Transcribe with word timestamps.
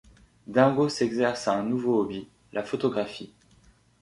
Dingo 0.47 0.89
s'exerce 0.89 1.47
à 1.47 1.53
un 1.53 1.61
nouveau 1.61 2.01
hobby, 2.01 2.27
la 2.53 2.63
photographie. 2.63 3.31